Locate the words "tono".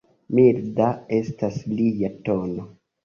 2.29-2.67